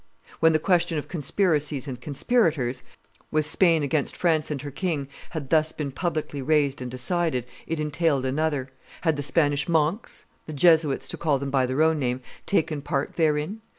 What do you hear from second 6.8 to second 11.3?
and decided, it entailed another: had the Spanish monks, the Jesuits, to